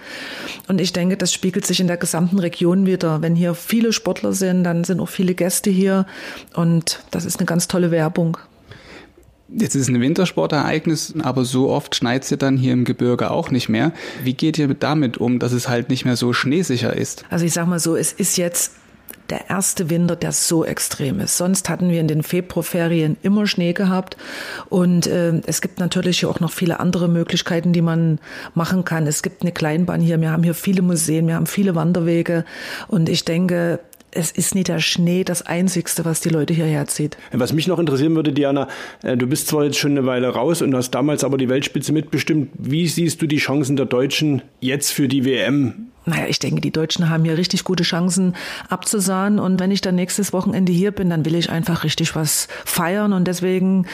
Und 0.68 0.80
ich 0.80 0.92
denke, 0.92 1.16
das 1.16 1.32
spiegelt 1.32 1.66
sich 1.66 1.80
in 1.80 1.86
der 1.86 1.96
gesamten 1.96 2.38
Region 2.38 2.86
wieder. 2.86 3.22
Wenn 3.22 3.34
hier 3.34 3.54
viele 3.54 3.92
Sportler 3.92 4.32
sind, 4.32 4.64
dann 4.64 4.84
sind 4.84 5.00
auch 5.00 5.08
viele 5.08 5.34
Gäste 5.34 5.70
hier 5.70 6.06
und 6.54 7.02
das 7.10 7.24
ist 7.24 7.38
eine 7.38 7.46
ganz 7.46 7.66
tolle 7.68 7.90
Werbung. 7.90 8.36
Jetzt 9.48 9.74
ist 9.74 9.82
es 9.82 9.88
ein 9.88 10.00
Wintersportereignis, 10.00 11.14
aber 11.22 11.44
so 11.44 11.70
oft 11.70 11.94
schneit 11.94 12.24
es 12.24 12.30
ja 12.30 12.36
dann 12.36 12.56
hier 12.56 12.72
im 12.72 12.84
Gebirge 12.84 13.30
auch 13.30 13.50
nicht 13.50 13.68
mehr. 13.68 13.92
Wie 14.22 14.34
geht 14.34 14.58
ihr 14.58 14.72
damit 14.74 15.18
um, 15.18 15.38
dass 15.38 15.52
es 15.52 15.68
halt 15.68 15.90
nicht 15.90 16.04
mehr 16.04 16.16
so 16.16 16.32
schneesicher 16.32 16.96
ist? 16.96 17.24
Also 17.30 17.44
ich 17.44 17.52
sag 17.52 17.66
mal 17.66 17.78
so, 17.78 17.94
es 17.94 18.12
ist 18.12 18.36
jetzt 18.36 18.72
der 19.30 19.50
erste 19.50 19.90
Winter, 19.90 20.16
der 20.16 20.32
so 20.32 20.64
extrem 20.64 21.20
ist. 21.20 21.36
Sonst 21.36 21.68
hatten 21.68 21.88
wir 21.88 22.00
in 22.00 22.08
den 22.08 22.22
Februarferien 22.22 23.16
immer 23.22 23.46
Schnee 23.46 23.72
gehabt 23.72 24.16
und 24.68 25.06
äh, 25.06 25.40
es 25.46 25.60
gibt 25.60 25.80
natürlich 25.80 26.26
auch 26.26 26.40
noch 26.40 26.52
viele 26.52 26.80
andere 26.80 27.08
Möglichkeiten, 27.08 27.72
die 27.72 27.82
man 27.82 28.18
machen 28.54 28.84
kann. 28.84 29.06
Es 29.06 29.22
gibt 29.22 29.42
eine 29.42 29.52
Kleinbahn 29.52 30.00
hier, 30.00 30.20
wir 30.20 30.30
haben 30.30 30.42
hier 30.42 30.54
viele 30.54 30.82
Museen, 30.82 31.26
wir 31.26 31.34
haben 31.34 31.46
viele 31.46 31.74
Wanderwege 31.74 32.44
und 32.88 33.08
ich 33.08 33.24
denke, 33.24 33.80
es 34.14 34.30
ist 34.30 34.54
nicht 34.54 34.68
der 34.68 34.78
Schnee 34.78 35.24
das 35.24 35.42
Einzigste, 35.42 36.04
was 36.04 36.20
die 36.20 36.28
Leute 36.28 36.54
hierher 36.54 36.86
zieht. 36.86 37.16
Was 37.32 37.52
mich 37.52 37.66
noch 37.66 37.78
interessieren 37.78 38.14
würde, 38.14 38.32
Diana, 38.32 38.68
äh, 39.02 39.16
du 39.16 39.26
bist 39.26 39.48
zwar 39.48 39.64
jetzt 39.64 39.78
schon 39.78 39.92
eine 39.92 40.06
Weile 40.06 40.28
raus 40.28 40.62
und 40.62 40.74
hast 40.74 40.92
damals 40.92 41.24
aber 41.24 41.36
die 41.36 41.48
Weltspitze 41.48 41.92
mitbestimmt. 41.92 42.50
Wie 42.54 42.86
siehst 42.86 43.20
du 43.22 43.26
die 43.26 43.38
Chancen 43.38 43.76
der 43.76 43.86
Deutschen 43.86 44.42
jetzt 44.60 44.92
für 44.92 45.08
die 45.08 45.24
WM 45.24 45.88
naja, 46.06 46.26
ich 46.28 46.38
denke, 46.38 46.60
die 46.60 46.70
Deutschen 46.70 47.08
haben 47.08 47.24
hier 47.24 47.38
richtig 47.38 47.64
gute 47.64 47.82
Chancen 47.82 48.34
abzusahen. 48.68 49.38
Und 49.38 49.60
wenn 49.60 49.70
ich 49.70 49.80
dann 49.80 49.94
nächstes 49.94 50.32
Wochenende 50.32 50.72
hier 50.72 50.92
bin, 50.92 51.10
dann 51.10 51.24
will 51.24 51.34
ich 51.34 51.50
einfach 51.50 51.84
richtig 51.84 52.14
was 52.14 52.48
feiern. 52.64 53.12
Und 53.12 53.26
deswegen 53.26 53.86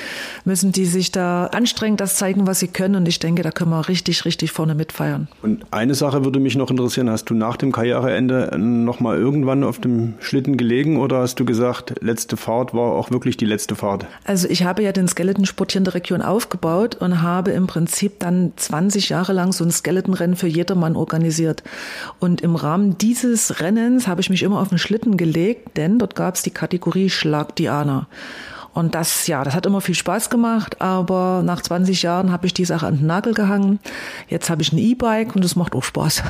müssen 0.45 0.73
die 0.73 0.87
sich 0.87 1.13
da 1.13 1.47
anstrengend 1.47 2.01
das 2.01 2.17
zeigen, 2.17 2.47
was 2.47 2.61
sie 2.61 2.69
können. 2.69 2.97
Und 2.97 3.07
ich 3.07 3.19
denke, 3.19 3.43
da 3.43 3.51
können 3.51 3.71
wir 3.71 3.89
richtig, 3.89 4.25
richtig 4.25 4.53
vorne 4.53 4.75
mitfeiern. 4.75 5.29
Und 5.43 5.65
eine 5.71 5.95
Sache 5.95 6.25
würde 6.25 6.41
mich 6.41 6.57
noch 6.57 6.71
interessieren. 6.71 7.09
Hast 7.11 7.31
du 7.31 7.35
nach 7.35 7.57
dem 7.57 7.73
Karriereende 7.73 8.59
noch 8.59 9.01
mal 9.01 9.17
irgendwann 9.17 9.63
auf 9.63 9.79
dem 9.79 10.15
Schlitten 10.21 10.57
gelegen 10.57 10.99
oder 10.99 11.19
hast 11.19 11.39
du 11.39 11.45
gesagt, 11.45 11.95
letzte 12.01 12.37
Fahrt 12.37 12.75
war 12.75 12.93
auch 12.93 13.11
wirklich 13.11 13.37
die 13.37 13.45
letzte 13.45 13.77
Fahrt? 13.77 14.07
Also 14.25 14.49
ich 14.49 14.65
habe 14.65 14.83
ja 14.83 14.93
den 14.93 15.09
Skeletonsport 15.09 15.73
hier 15.73 15.81
in 15.81 15.85
der 15.85 15.95
Region 15.95 16.23
aufgebaut 16.23 16.97
und 16.97 17.23
habe 17.23 17.53
im 17.53 17.67
Prinzip 17.67 18.19
dann 18.19 18.53
20 18.57 19.11
Jahre 19.11 19.33
lang 19.33 19.53
so 19.53 19.65
ein 19.65 19.71
Skeletonrennen 19.71 20.37
für 20.37 20.49
jedermann 20.49 20.97
organisiert. 20.97 21.63
Und 22.19 22.41
im 22.41 22.57
Rahmen 22.57 22.99
dieses 22.99 23.61
Rennens 23.61 24.07
habe 24.07 24.21
ich 24.21 24.31
mich 24.31 24.43
immer 24.43 24.61
auf 24.61 24.69
den 24.69 24.79
Schlitten 24.79 25.17
gelegt, 25.17 25.77
denn 25.77 25.99
dort 25.99 26.15
gab 26.15 26.35
es 26.35 26.43
die 26.43 26.51
Kategorie 26.51 27.11
Schlag 27.11 27.57
Diana. 27.57 28.07
Und 28.73 28.95
das, 28.95 29.27
ja, 29.27 29.43
das 29.43 29.55
hat 29.55 29.67
immer 29.67 29.81
viel 29.81 29.95
Spaß 29.95 30.31
gemacht, 30.31 30.81
aber 30.81 31.43
nach 31.45 31.61
20 31.61 32.03
Jahren 32.03 32.31
habe 32.31 32.47
ich 32.47 32.55
die 32.55 32.65
Sache 32.65 32.87
an 32.87 32.99
den 32.99 33.07
Nagel 33.07 33.35
gehangen. 33.35 33.81
Jetzt 34.29 34.49
habe 34.49 34.63
ich 34.63 34.73
ein 34.73 34.79
E-Bike 34.79 35.35
und 35.35 35.45
es 35.45 35.57
macht 35.57 35.75
auch 35.75 35.83
Spaß. 35.83 36.23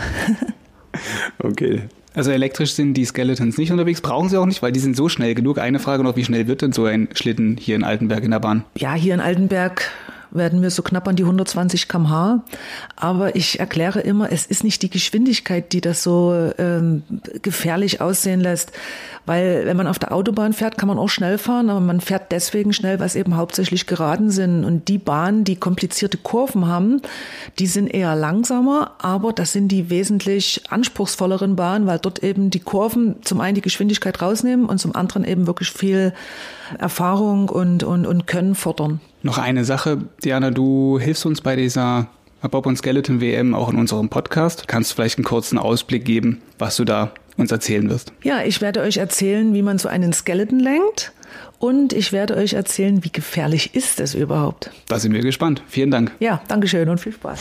okay. 1.42 1.82
Also 2.14 2.32
elektrisch 2.32 2.72
sind 2.72 2.94
die 2.94 3.04
Skeletons 3.04 3.56
nicht 3.56 3.70
unterwegs, 3.70 4.00
brauchen 4.00 4.28
sie 4.28 4.36
auch 4.36 4.46
nicht, 4.46 4.62
weil 4.62 4.72
die 4.72 4.80
sind 4.80 4.96
so 4.96 5.08
schnell 5.08 5.34
genug. 5.34 5.58
Eine 5.58 5.78
Frage 5.78 6.02
noch, 6.02 6.16
wie 6.16 6.24
schnell 6.24 6.48
wird 6.48 6.62
denn 6.62 6.72
so 6.72 6.86
ein 6.86 7.08
Schlitten 7.14 7.56
hier 7.56 7.76
in 7.76 7.84
Altenberg 7.84 8.24
in 8.24 8.32
der 8.32 8.40
Bahn? 8.40 8.64
Ja, 8.76 8.94
hier 8.94 9.14
in 9.14 9.20
Altenberg 9.20 9.90
werden 10.30 10.62
wir 10.62 10.70
so 10.70 10.82
knapp 10.82 11.08
an 11.08 11.16
die 11.16 11.24
120 11.24 11.88
kmh. 11.88 12.42
Aber 12.96 13.36
ich 13.36 13.60
erkläre 13.60 14.00
immer, 14.00 14.30
es 14.30 14.46
ist 14.46 14.64
nicht 14.64 14.82
die 14.82 14.90
Geschwindigkeit, 14.90 15.72
die 15.72 15.80
das 15.80 16.02
so 16.02 16.52
ähm, 16.58 17.02
gefährlich 17.42 18.00
aussehen 18.00 18.40
lässt. 18.40 18.72
Weil 19.26 19.66
wenn 19.66 19.76
man 19.76 19.86
auf 19.86 19.98
der 19.98 20.12
Autobahn 20.12 20.52
fährt, 20.52 20.78
kann 20.78 20.88
man 20.88 20.98
auch 20.98 21.08
schnell 21.08 21.38
fahren, 21.38 21.70
aber 21.70 21.80
man 21.80 22.00
fährt 22.00 22.32
deswegen 22.32 22.72
schnell, 22.72 22.98
weil 22.98 23.06
es 23.06 23.16
eben 23.16 23.36
hauptsächlich 23.36 23.86
geraden 23.86 24.30
sind. 24.30 24.64
Und 24.64 24.88
die 24.88 24.98
Bahnen, 24.98 25.44
die 25.44 25.56
komplizierte 25.56 26.16
Kurven 26.16 26.66
haben, 26.66 27.02
die 27.58 27.66
sind 27.66 27.86
eher 27.88 28.16
langsamer, 28.16 28.92
aber 28.98 29.32
das 29.32 29.52
sind 29.52 29.68
die 29.68 29.90
wesentlich 29.90 30.62
anspruchsvolleren 30.70 31.54
Bahnen, 31.54 31.86
weil 31.86 31.98
dort 31.98 32.22
eben 32.24 32.50
die 32.50 32.60
Kurven 32.60 33.16
zum 33.22 33.40
einen 33.40 33.54
die 33.54 33.60
Geschwindigkeit 33.60 34.22
rausnehmen 34.22 34.66
und 34.66 34.78
zum 34.78 34.96
anderen 34.96 35.24
eben 35.24 35.46
wirklich 35.46 35.70
viel 35.70 36.12
Erfahrung 36.78 37.48
und, 37.48 37.82
und, 37.82 38.06
und 38.06 38.26
Können 38.26 38.54
fordern. 38.54 39.00
Noch 39.22 39.38
eine 39.38 39.64
Sache, 39.64 39.98
Diana, 40.24 40.50
du 40.50 40.98
hilfst 40.98 41.26
uns 41.26 41.40
bei 41.40 41.56
dieser 41.56 42.08
Bob 42.50 42.66
und 42.66 42.76
Skeleton 42.76 43.20
WM 43.20 43.54
auch 43.54 43.68
in 43.68 43.76
unserem 43.76 44.08
Podcast. 44.08 44.66
Kannst 44.68 44.90
du 44.90 44.94
vielleicht 44.96 45.18
einen 45.18 45.24
kurzen 45.24 45.58
Ausblick 45.58 46.04
geben, 46.04 46.40
was 46.58 46.76
du 46.76 46.84
da 46.84 47.12
uns 47.36 47.52
erzählen 47.52 47.88
wirst? 47.90 48.12
Ja, 48.22 48.42
ich 48.42 48.60
werde 48.60 48.80
euch 48.80 48.96
erzählen, 48.96 49.52
wie 49.54 49.62
man 49.62 49.78
so 49.78 49.88
einen 49.88 50.12
Skeleton 50.12 50.58
lenkt. 50.60 51.12
Und 51.58 51.92
ich 51.92 52.12
werde 52.12 52.36
euch 52.36 52.54
erzählen, 52.54 53.04
wie 53.04 53.12
gefährlich 53.12 53.74
ist 53.74 54.00
es 54.00 54.14
überhaupt. 54.14 54.70
Da 54.88 54.98
sind 54.98 55.12
wir 55.12 55.20
gespannt. 55.20 55.62
Vielen 55.68 55.90
Dank. 55.90 56.12
Ja, 56.18 56.40
Dankeschön 56.48 56.88
und 56.88 56.98
viel 56.98 57.12
Spaß 57.12 57.40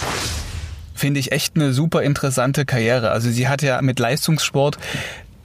finde 1.00 1.20
ich 1.20 1.32
echt 1.32 1.56
eine 1.56 1.74
super 1.74 2.04
interessante 2.04 2.66
Karriere. 2.66 3.12
Also 3.12 3.30
sie 3.30 3.48
hat 3.48 3.62
ja 3.62 3.82
mit 3.82 4.00
Leistungssport 4.00 4.78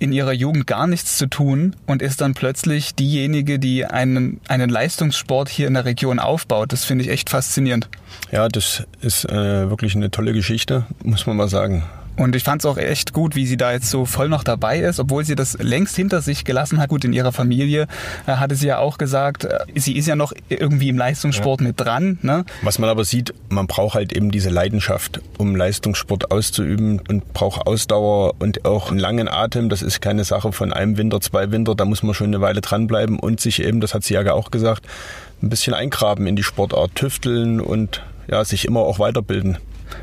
in 0.04 0.12
ihrer 0.12 0.32
Jugend 0.32 0.66
gar 0.66 0.86
nichts 0.86 1.16
zu 1.16 1.26
tun 1.26 1.74
und 1.86 2.02
ist 2.02 2.20
dann 2.20 2.34
plötzlich 2.34 2.94
diejenige, 2.94 3.58
die 3.58 3.86
einen, 3.86 4.40
einen 4.48 4.68
Leistungssport 4.68 5.48
hier 5.48 5.66
in 5.66 5.74
der 5.74 5.86
Region 5.86 6.18
aufbaut. 6.18 6.72
Das 6.72 6.84
finde 6.84 7.04
ich 7.04 7.10
echt 7.10 7.30
faszinierend. 7.30 7.88
Ja, 8.30 8.48
das 8.48 8.84
ist 9.00 9.24
äh, 9.24 9.70
wirklich 9.70 9.96
eine 9.96 10.10
tolle 10.10 10.32
Geschichte, 10.32 10.84
muss 11.02 11.26
man 11.26 11.36
mal 11.36 11.48
sagen. 11.48 11.84
Und 12.16 12.36
ich 12.36 12.44
fand 12.44 12.62
es 12.62 12.66
auch 12.66 12.76
echt 12.76 13.12
gut, 13.12 13.34
wie 13.34 13.46
sie 13.46 13.56
da 13.56 13.72
jetzt 13.72 13.90
so 13.90 14.04
voll 14.04 14.28
noch 14.28 14.44
dabei 14.44 14.78
ist, 14.78 15.00
obwohl 15.00 15.24
sie 15.24 15.34
das 15.34 15.58
längst 15.60 15.96
hinter 15.96 16.20
sich 16.20 16.44
gelassen 16.44 16.80
hat. 16.80 16.88
Gut, 16.88 17.04
in 17.04 17.12
ihrer 17.12 17.32
Familie 17.32 17.88
äh, 18.26 18.32
hatte 18.32 18.54
sie 18.54 18.68
ja 18.68 18.78
auch 18.78 18.98
gesagt, 18.98 19.44
äh, 19.44 19.58
sie 19.74 19.96
ist 19.96 20.06
ja 20.06 20.14
noch 20.14 20.32
irgendwie 20.48 20.88
im 20.88 20.98
Leistungssport 20.98 21.60
ja. 21.60 21.68
mit 21.68 21.80
dran. 21.80 22.18
Ne? 22.22 22.44
Was 22.62 22.78
man 22.78 22.88
aber 22.88 23.04
sieht, 23.04 23.34
man 23.48 23.66
braucht 23.66 23.94
halt 23.94 24.12
eben 24.12 24.30
diese 24.30 24.50
Leidenschaft, 24.50 25.20
um 25.38 25.56
Leistungssport 25.56 26.30
auszuüben 26.30 27.00
und 27.08 27.32
braucht 27.32 27.66
Ausdauer 27.66 28.34
und 28.38 28.64
auch 28.64 28.90
einen 28.90 29.00
langen 29.00 29.28
Atem. 29.28 29.68
Das 29.68 29.82
ist 29.82 30.00
keine 30.00 30.24
Sache 30.24 30.52
von 30.52 30.72
einem 30.72 30.96
Winter, 30.96 31.20
zwei 31.20 31.50
Winter, 31.50 31.74
da 31.74 31.84
muss 31.84 32.04
man 32.04 32.14
schon 32.14 32.28
eine 32.28 32.40
Weile 32.40 32.60
dranbleiben 32.60 33.18
und 33.18 33.40
sich 33.40 33.62
eben, 33.62 33.80
das 33.80 33.92
hat 33.92 34.04
sie 34.04 34.14
ja 34.14 34.32
auch 34.32 34.50
gesagt, 34.52 34.86
ein 35.42 35.48
bisschen 35.48 35.74
eingraben 35.74 36.26
in 36.26 36.36
die 36.36 36.42
Sportart, 36.42 36.94
tüfteln 36.94 37.60
und 37.60 38.02
ja, 38.28 38.44
sich 38.44 38.64
immer 38.64 38.80
auch 38.80 38.98
weiterbilden. 38.98 39.58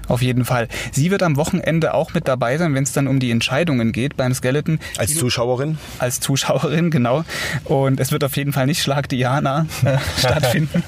Auf 0.07 0.21
jeden 0.21 0.45
Fall. 0.45 0.67
Sie 0.91 1.11
wird 1.11 1.23
am 1.23 1.37
Wochenende 1.37 1.93
auch 1.93 2.13
mit 2.13 2.27
dabei 2.27 2.57
sein, 2.57 2.73
wenn 2.73 2.83
es 2.83 2.91
dann 2.91 3.07
um 3.07 3.19
die 3.19 3.31
Entscheidungen 3.31 3.91
geht 3.91 4.17
beim 4.17 4.33
Skeleton. 4.33 4.79
Als 4.97 5.15
Zuschauerin? 5.15 5.77
Als 5.99 6.19
Zuschauerin, 6.19 6.91
genau. 6.91 7.23
Und 7.65 7.99
es 7.99 8.11
wird 8.11 8.23
auf 8.23 8.35
jeden 8.35 8.53
Fall 8.53 8.65
nicht 8.65 8.81
Schlag 8.81 9.09
Diana 9.09 9.65
äh, 9.83 9.97
stattfinden. 10.17 10.83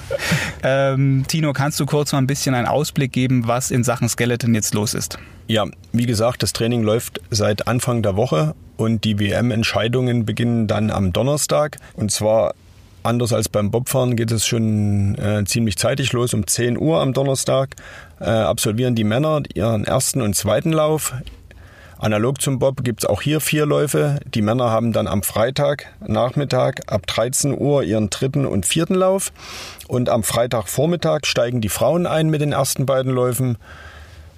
ähm, 0.63 1.25
Tino, 1.27 1.53
kannst 1.53 1.79
du 1.79 1.85
kurz 1.85 2.11
mal 2.11 2.19
ein 2.19 2.27
bisschen 2.27 2.55
einen 2.55 2.67
Ausblick 2.67 3.11
geben, 3.11 3.47
was 3.47 3.71
in 3.71 3.83
Sachen 3.83 4.09
Skeleton 4.09 4.53
jetzt 4.53 4.73
los 4.73 4.93
ist? 4.93 5.17
Ja, 5.47 5.65
wie 5.91 6.05
gesagt, 6.05 6.43
das 6.43 6.53
Training 6.53 6.83
läuft 6.83 7.21
seit 7.29 7.67
Anfang 7.67 8.01
der 8.01 8.15
Woche 8.15 8.55
und 8.77 9.03
die 9.03 9.19
WM-Entscheidungen 9.19 10.25
beginnen 10.25 10.67
dann 10.67 10.89
am 10.89 11.13
Donnerstag. 11.13 11.77
Und 11.95 12.11
zwar 12.11 12.55
Anders 13.03 13.33
als 13.33 13.49
beim 13.49 13.69
Bobfahren 13.69 14.15
geht 14.15 14.31
es 14.31 14.47
schon 14.47 15.15
äh, 15.15 15.43
ziemlich 15.43 15.77
zeitig 15.77 16.13
los. 16.13 16.33
Um 16.33 16.47
10 16.47 16.77
Uhr 16.77 17.01
am 17.01 17.11
Donnerstag 17.11 17.75
äh, 18.21 18.29
absolvieren 18.29 18.95
die 18.95 19.03
Männer 19.03 19.43
ihren 19.53 19.83
ersten 19.83 20.21
und 20.21 20.35
zweiten 20.35 20.71
Lauf. 20.71 21.13
Analog 21.97 22.41
zum 22.41 22.59
Bob 22.59 22.83
gibt 22.83 23.03
es 23.03 23.09
auch 23.09 23.21
hier 23.21 23.41
vier 23.41 23.65
Läufe. 23.65 24.19
Die 24.33 24.41
Männer 24.41 24.71
haben 24.71 24.93
dann 24.93 25.07
am 25.07 25.21
Freitag 25.21 25.87
Nachmittag 26.05 26.81
ab 26.87 27.05
13 27.07 27.57
Uhr 27.57 27.83
ihren 27.83 28.09
dritten 28.09 28.45
und 28.45 28.65
vierten 28.65 28.95
Lauf. 28.95 29.33
Und 29.87 30.07
am 30.07 30.23
Freitagvormittag 30.23 31.25
steigen 31.25 31.59
die 31.59 31.69
Frauen 31.69 32.07
ein 32.07 32.29
mit 32.29 32.39
den 32.39 32.53
ersten 32.53 32.85
beiden 32.85 33.11
Läufen 33.11 33.57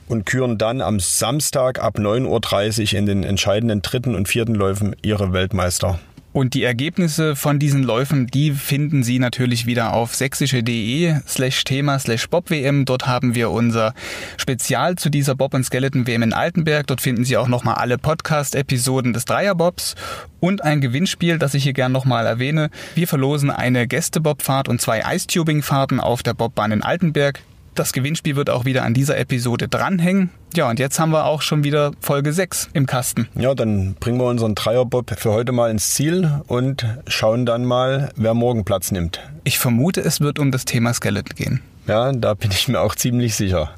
und 0.08 0.26
küren 0.26 0.58
dann 0.58 0.82
am 0.82 1.00
Samstag 1.00 1.80
ab 1.80 1.98
9.30 1.98 2.94
Uhr 2.94 3.00
in 3.00 3.06
den 3.06 3.24
entscheidenden 3.24 3.84
dritten 3.84 4.16
und 4.16 4.28
vierten 4.28 4.56
Läufen 4.56 4.96
ihre 5.04 5.34
Weltmeister. 5.34 6.00
Und 6.36 6.54
die 6.54 6.64
Ergebnisse 6.64 7.38
von 7.38 7.60
diesen 7.60 7.82
Läufen, 7.82 8.28
die 8.28 8.52
finden 8.52 9.04
Sie 9.04 9.20
natürlich 9.20 9.68
wieder 9.68 9.94
auf 9.94 10.14
sächsische.de 10.16 11.16
slash 11.26 11.64
Thema 11.64 11.98
slash 11.98 12.28
BobWM. 12.28 12.84
Dort 12.84 13.08
haben 13.08 13.36
wir 13.36 13.52
unser 13.52 13.94
Spezial 14.36 14.98
zu 14.98 15.10
dieser 15.10 15.34
Bob 15.34 15.54
und 15.54 15.64
Skeleton 15.64 16.08
WM 16.08 16.24
in 16.24 16.34
Altenberg. 16.34 16.88
Dort 16.88 17.00
finden 17.00 17.24
Sie 17.24 17.38
auch 17.38 17.48
nochmal 17.48 17.76
alle 17.76 17.98
Podcast-Episoden 17.98 19.14
des 19.14 19.24
Dreierbobs 19.24 19.96
und 20.42 20.62
ein 20.62 20.82
Gewinnspiel, 20.82 21.40
das 21.40 21.54
ich 21.54 21.64
hier 21.64 21.72
gern 21.72 21.94
nochmal 21.94 22.26
erwähne. 22.26 22.70
Wir 22.96 23.08
verlosen 23.08 23.50
eine 23.50 23.88
Gästebobfahrt 23.88 24.68
und 24.68 24.82
zwei 24.82 25.04
Icetubing-Fahrten 25.06 26.02
auf 26.02 26.22
der 26.22 26.34
Bobbahn 26.34 26.74
in 26.74 26.84
Altenberg. 26.84 27.40
Das 27.76 27.92
Gewinnspiel 27.92 28.38
wird 28.38 28.50
auch 28.50 28.64
wieder 28.64 28.84
an 28.84 28.94
dieser 28.94 29.18
Episode 29.18 29.68
dranhängen. 29.68 30.30
Ja, 30.56 30.70
und 30.70 30.80
jetzt 30.80 30.98
haben 30.98 31.12
wir 31.12 31.26
auch 31.26 31.42
schon 31.42 31.66
wieder 31.66 31.92
Folge 32.00 32.32
6 32.32 32.70
im 32.72 32.86
Kasten. 32.86 33.28
Ja, 33.36 33.54
dann 33.54 33.96
bringen 33.96 34.18
wir 34.18 34.28
unseren 34.28 34.56
Dreierbob 34.56 35.14
für 35.20 35.34
heute 35.34 35.52
mal 35.52 35.70
ins 35.70 35.90
Ziel 35.90 36.40
und 36.48 36.86
schauen 37.08 37.46
dann 37.46 37.66
mal, 37.66 38.12
wer 38.16 38.34
morgen 38.34 38.64
Platz 38.64 38.92
nimmt. 38.92 39.20
Ich 39.44 39.60
vermute, 39.60 40.00
es 40.00 40.22
wird 40.22 40.40
um 40.40 40.52
das 40.52 40.64
Thema 40.64 40.94
Skeleton 40.94 41.36
gehen. 41.36 41.62
Ja, 41.86 42.14
da 42.14 42.34
bin 42.34 42.52
ich 42.52 42.70
mir 42.70 42.80
auch 42.80 42.96
ziemlich 42.96 43.36
sicher. 43.36 43.72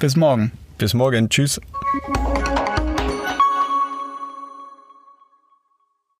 Bis 0.00 0.16
morgen. 0.16 0.50
Bis 0.76 0.92
morgen. 0.92 1.28
Tschüss. 1.28 1.60